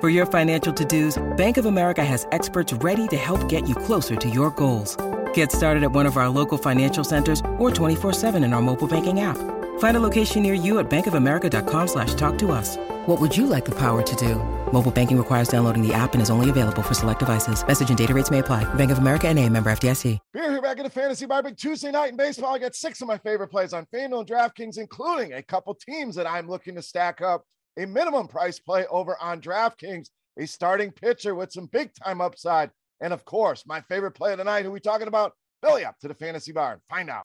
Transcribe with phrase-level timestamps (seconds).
[0.00, 4.14] For your financial to-dos, Bank of America has experts ready to help get you closer
[4.14, 4.96] to your goals.
[5.34, 9.22] Get started at one of our local financial centers or 24-7 in our mobile banking
[9.22, 9.36] app.
[9.80, 12.76] Find a location near you at bankofamerica.com slash talk to us.
[13.06, 14.36] What would you like the power to do?
[14.72, 17.66] Mobile banking requires downloading the app and is only available for select devices.
[17.66, 18.72] Message and data rates may apply.
[18.74, 20.20] Bank of America and a member FDIC.
[20.32, 21.42] Beer here back in the Fantasy Bar.
[21.42, 22.54] Big Tuesday night in baseball.
[22.54, 26.14] I got six of my favorite plays on FanDuel and DraftKings, including a couple teams
[26.14, 27.42] that I'm looking to stack up.
[27.78, 32.72] A minimum price play over on DraftKings, a starting pitcher with some big time upside.
[33.00, 35.34] And of course, my favorite play of the night, who we talking about?
[35.62, 37.24] Billy up to the Fantasy Bar find out.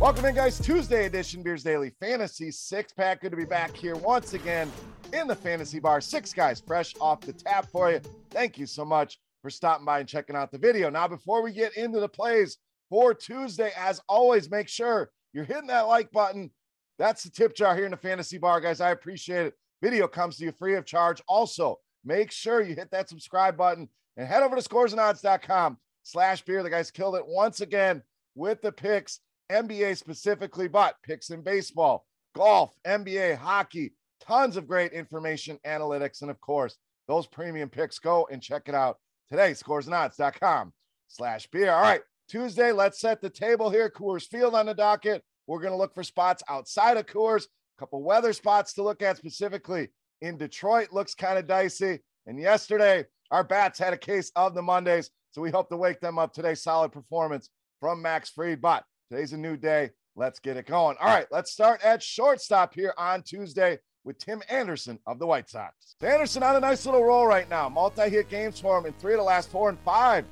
[0.00, 0.58] Welcome in, guys.
[0.58, 3.20] Tuesday edition Beers Daily Fantasy Six Pack.
[3.20, 4.72] Good to be back here once again
[5.12, 6.00] in the Fantasy Bar.
[6.00, 8.00] Six guys fresh off the tap for you.
[8.30, 10.90] Thank you so much for stopping by and checking out the video.
[10.90, 12.58] Now, before we get into the plays
[12.90, 16.50] for Tuesday, as always, make sure you're hitting that like button.
[16.98, 18.80] That's the tip jar here in the Fantasy Bar, guys.
[18.80, 19.54] I appreciate it.
[19.82, 21.20] Video comes to you free of charge.
[21.28, 26.62] Also, make sure you hit that subscribe button and head over to scoresandodds.com slash beer.
[26.62, 28.02] The guys killed it once again
[28.34, 29.20] with the picks.
[29.52, 36.30] NBA specifically, but picks in baseball, golf, NBA, hockey, tons of great information, analytics, and
[36.30, 36.76] of course,
[37.08, 37.98] those premium picks.
[37.98, 40.72] Go and check it out today, scoresandodds.com
[41.08, 41.72] slash beer.
[41.72, 42.00] All right,
[42.34, 43.88] Tuesday, let's set the table here.
[43.88, 45.22] Coors Field on the docket.
[45.46, 49.02] We're going to look for spots outside of Coors, a couple weather spots to look
[49.02, 49.90] at specifically
[50.20, 50.88] in Detroit.
[50.90, 52.00] Looks kind of dicey.
[52.26, 55.10] And yesterday, our bats had a case of the Mondays.
[55.30, 56.56] So we hope to wake them up today.
[56.56, 58.60] Solid performance from Max Fried.
[58.60, 59.90] But Today's a new day.
[60.16, 60.96] Let's get it going.
[61.00, 65.48] All right, let's start at shortstop here on Tuesday with Tim Anderson of the White
[65.48, 65.94] Sox.
[66.02, 67.68] Anderson on a nice little roll right now.
[67.68, 70.24] Multi-hit games for him in three of the last four and five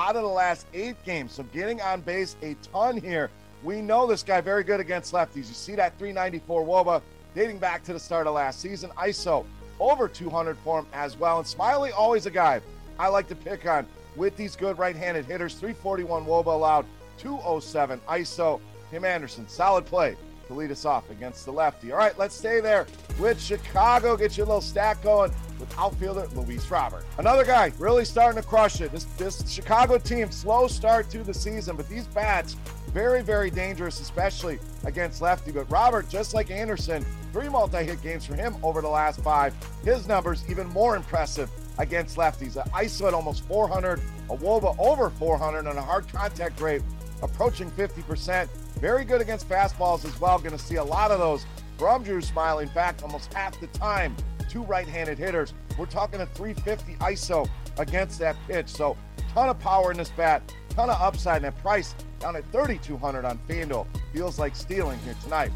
[0.00, 1.32] out of the last eight games.
[1.32, 3.30] So getting on base a ton here.
[3.62, 5.36] We know this guy very good against lefties.
[5.36, 7.02] You see that 394 Woba
[7.34, 8.90] dating back to the start of last season.
[8.96, 9.44] ISO
[9.78, 11.38] over 200 for him as well.
[11.38, 12.62] And Smyly always a guy
[12.98, 15.54] I like to pick on with these good right-handed hitters.
[15.54, 16.86] 341 Woba allowed
[17.18, 18.58] 207 ISO.
[18.90, 20.16] Tim Anderson, solid play
[20.50, 21.92] to lead us off against the lefty.
[21.92, 22.86] All right, let's stay there
[23.18, 24.16] with Chicago.
[24.16, 27.04] Get your little stack going with outfielder Luis Robert.
[27.18, 28.90] Another guy really starting to crush it.
[28.90, 32.56] This this Chicago team, slow start to the season, but these bats
[32.92, 35.52] very, very dangerous, especially against lefty.
[35.52, 39.54] But Robert, just like Anderson, three multi-hit games for him over the last five.
[39.84, 42.56] His numbers even more impressive against lefties.
[42.56, 46.82] An ISO at almost 400, a WOBA over 400, and a hard contact rate
[47.22, 48.48] approaching 50%.
[48.80, 50.38] Very good against fastballs as well.
[50.38, 51.44] Going to see a lot of those
[51.78, 52.62] from Drew Smyly.
[52.62, 54.16] In fact, almost half the time,
[54.48, 55.52] two right handed hitters.
[55.78, 57.48] We're talking a 350 ISO
[57.78, 58.68] against that pitch.
[58.68, 58.96] So,
[59.32, 63.24] ton of power in this bat, ton of upside, and that price down at 3,200
[63.24, 63.86] on FanDuel.
[64.12, 65.52] Feels like stealing here tonight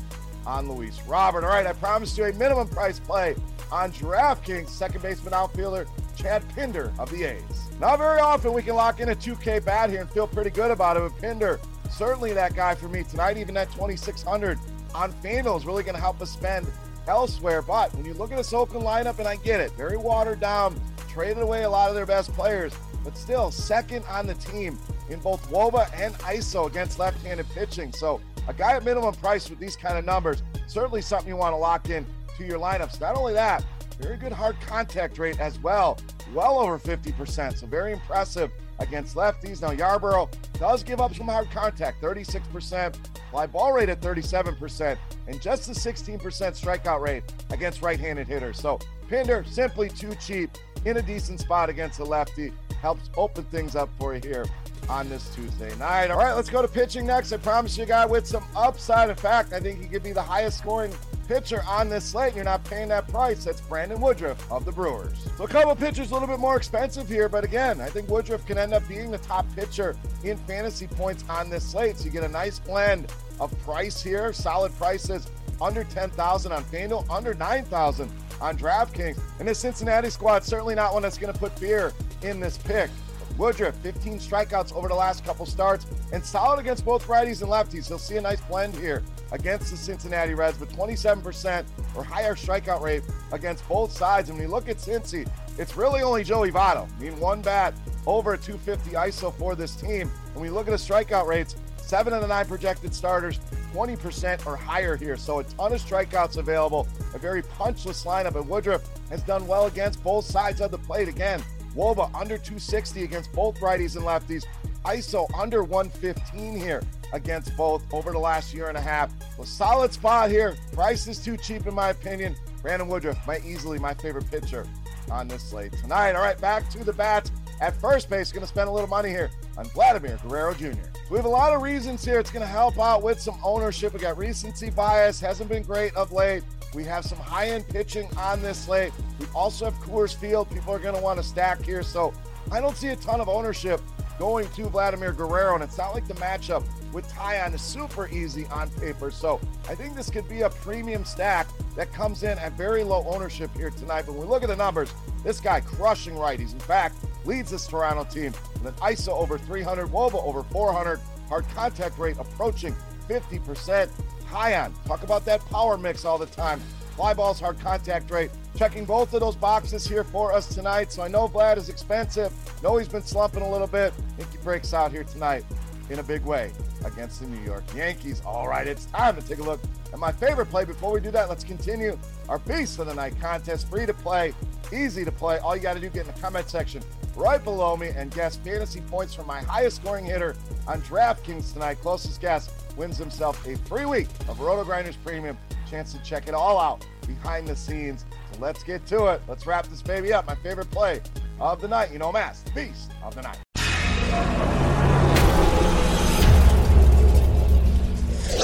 [0.47, 1.45] on Luis Robert.
[1.45, 3.35] All right, I promised you a minimum price play
[3.73, 7.71] on DraftKings, second baseman outfielder Chad Pinder of the A's.
[7.81, 10.71] Not very often we can lock in a 2K bat here and feel pretty good
[10.71, 11.59] about it, but Pinder,
[11.95, 13.37] certainly that guy for me tonight.
[13.37, 14.59] Even that 2,600
[14.95, 16.67] on FanDuel is really going to help us spend
[17.07, 17.63] elsewhere.
[17.63, 20.81] But when you look at this Oakland lineup, and I get it, very watered down,
[21.09, 24.79] traded away a lot of their best players, but still second on the team
[25.11, 27.93] in both WOBA and ISO against left-handed pitching.
[27.93, 31.53] So a guy at minimum price with these kind of numbers, certainly something you want
[31.53, 32.07] to lock in
[32.37, 33.01] to your lineups.
[33.01, 33.65] Not only that,
[34.01, 35.99] very good hard contact rate as well
[36.33, 37.59] well over 50%.
[37.59, 39.63] So very impressive against lefties.
[39.63, 42.97] Now, Yarbrough does give up some hard contact, 36%,
[43.31, 48.61] fly ball rate at 37%, and just a 16% strikeout rate against right handed hitters.
[48.61, 48.79] So,
[49.09, 50.51] Pinder simply too cheap
[50.85, 52.53] in a decent spot against a lefty.
[52.81, 54.45] Helps open things up for you here
[54.89, 56.11] on this Tuesday night.
[56.11, 57.33] All right, let's go to pitching next.
[57.33, 59.11] I promise you guy with some upside.
[59.11, 60.93] In fact, I think he could be the highest scoring
[61.27, 63.45] pitcher on this slate, you're not paying that price.
[63.45, 65.27] That's Brandon Woodruff of the Brewers.
[65.37, 68.47] So a couple pitchers a little bit more expensive here, but again, I think Woodruff
[68.47, 71.99] can end up being the top pitcher in fantasy points on this slate.
[71.99, 75.27] So you get a nice blend of price here, solid prices
[75.61, 78.11] under 10,000 on FanDuel, under 9,000
[78.41, 79.19] on DraftKings.
[79.39, 81.93] And this Cincinnati squad certainly not one that's going to put fear
[82.23, 82.91] in this pick.
[83.37, 87.89] Woodruff, 15 strikeouts over the last couple starts and solid against both righties and lefties.
[87.89, 89.03] He'll see a nice blend here
[89.33, 91.65] against the Cincinnati Reds with 27%
[91.97, 93.03] or higher strikeout rate
[93.33, 94.29] against both sides.
[94.29, 95.29] And when you look at Cincy,
[95.59, 96.89] it's really only Joey Votto.
[96.89, 97.75] I mean, one bat
[98.07, 100.09] over a 250 ISO for this team.
[100.35, 103.41] When we look at the strikeout rates, seven of the nine projected starters,
[103.73, 105.17] 20% or higher here.
[105.17, 108.37] So a ton of strikeouts available, a very punchless lineup.
[108.37, 111.09] And Woodruff has done well against both sides of the plate.
[111.09, 111.43] Again,
[111.75, 114.45] Woba under 260 against both righties and lefties.
[114.85, 116.83] ISO under 115 here
[117.13, 119.13] against both over the last year and a half.
[119.39, 120.57] A solid spot here.
[120.73, 122.37] Price is too cheap, in my opinion.
[122.63, 124.67] Brandon Woodruff, my easily my favorite pitcher
[125.11, 126.13] on this slate tonight.
[126.13, 127.31] All right, back to the bats
[127.61, 128.33] at first base.
[128.33, 130.73] Going to spend a little money here on Vladimir Guerrero Jr.
[130.73, 132.19] So we have a lot of reasons here.
[132.19, 133.93] It's going to help out with some ownership.
[133.93, 136.43] We got recency bias, hasn't been great of late.
[136.75, 138.93] We have some high end pitching on this slate.
[139.19, 140.51] We also have Coors Field.
[140.51, 141.83] People are going to want to stack here.
[141.83, 142.13] So
[142.51, 143.81] I don't see a ton of ownership
[144.19, 145.55] going to Vladimir Guerrero.
[145.55, 149.11] And it's not like the matchup with Taillon is super easy on paper.
[149.11, 151.47] So I think this could be a premium stack
[151.77, 154.03] that comes in at very low ownership here tonight.
[154.07, 156.53] But when we look at the numbers, this guy crushing righties.
[156.53, 161.47] In fact, leads this Toronto team with an ISO over 300, Woba over 400, hard
[161.55, 162.75] contact rate approaching
[163.09, 163.91] 50%.
[164.31, 166.61] Taillon, talk about that power mix all the time.
[166.97, 168.31] Fly balls, hard contact rate.
[168.57, 170.93] Checking both of those boxes here for us tonight.
[170.93, 172.33] So I know Vlad is expensive.
[172.63, 173.93] Know he's been slumping a little bit.
[173.97, 175.45] I think he breaks out here tonight
[175.91, 176.53] in a big way
[176.85, 178.23] against the New York Yankees.
[178.25, 179.61] All right, it's time to take a look
[179.93, 180.65] at my favorite play.
[180.65, 181.99] Before we do that, let's continue
[182.29, 183.69] our Beast of the Night contest.
[183.69, 184.33] Free to play,
[184.73, 185.39] easy to play.
[185.39, 186.83] All you got to do get in the comment section
[187.17, 190.37] right below me and guess fantasy points from my highest scoring hitter
[190.67, 191.81] on DraftKings tonight.
[191.81, 195.37] Closest guess wins himself a free week of Roto Grinders Premium.
[195.71, 198.05] Chance to check it all out behind the scenes.
[198.33, 199.23] So let's get to it.
[199.29, 200.27] Let's wrap this baby up.
[200.27, 201.01] My favorite play
[201.41, 201.93] of the night.
[201.93, 203.39] You know, Mass, the Beast of the Night.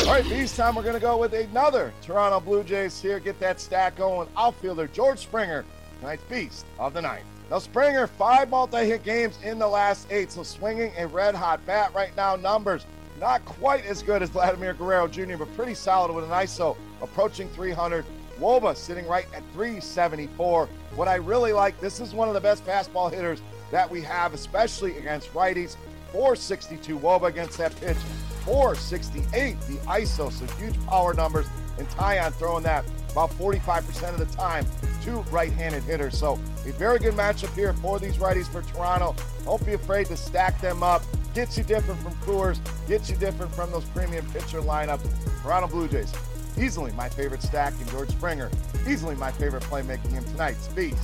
[0.07, 0.75] All right, Beast time.
[0.75, 3.21] We're going to go with another Toronto Blue Jays here.
[3.21, 4.29] Get that stack going.
[4.37, 5.65] Outfielder George Springer,
[6.01, 7.23] tonight's Beast of the Night.
[7.51, 11.65] Now, Springer, five multi hit games in the last eight, so swinging a red hot
[11.67, 12.37] bat right now.
[12.37, 12.87] Numbers
[13.21, 17.49] not quite as good as Vladimir Guerrero Jr., but pretty solid with an ISO approaching
[17.51, 18.05] 300.
[18.41, 20.67] Woba sitting right at 374.
[20.97, 24.33] What I really like, this is one of the best fastball hitters that we have,
[24.33, 25.77] especially against righties.
[26.13, 27.99] 462 Woba against that pitch.
[28.47, 31.47] 468 the ISO, so huge power numbers.
[31.79, 34.65] And Taillon throwing that about 45% of the time
[35.03, 36.19] to right-handed hitters.
[36.19, 39.15] So a very good matchup here for these righties for Toronto.
[39.45, 41.03] Don't be afraid to stack them up.
[41.35, 45.07] Gets you different from Coors, gets you different from those premium pitcher lineups.
[45.43, 46.13] Toronto Blue Jays,
[46.59, 48.51] easily my favorite stack, and George Springer,
[48.89, 50.99] easily my favorite playmaking him tonight's beast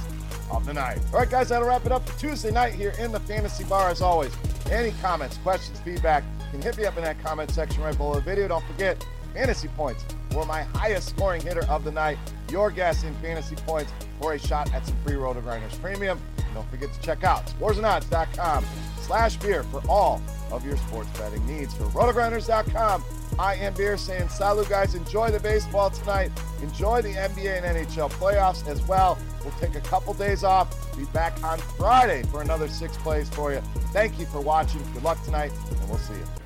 [0.50, 0.98] of the night.
[1.12, 3.90] All right, guys, that'll wrap it up for Tuesday night here in the Fantasy Bar.
[3.90, 4.32] As always,
[4.70, 8.14] any comments, questions, feedback, you can hit me up in that comment section right below
[8.14, 8.48] the video.
[8.48, 9.04] Don't forget,
[9.36, 12.16] fantasy points for my highest scoring hitter of the night.
[12.50, 16.18] Your guess in fantasy points for a shot at some free Roto Grinders Premium.
[16.38, 18.64] And don't forget to check out scoresandodds.com
[19.02, 21.74] slash beer for all of your sports betting needs.
[21.74, 23.04] For rotogrinders.com,
[23.38, 24.94] I am Beer saying salut, guys.
[24.94, 26.30] Enjoy the baseball tonight.
[26.62, 29.18] Enjoy the NBA and NHL playoffs as well.
[29.42, 30.96] We'll take a couple days off.
[30.96, 33.60] Be back on Friday for another six plays for you.
[33.92, 34.80] Thank you for watching.
[34.94, 36.45] Good luck tonight, and we'll see you.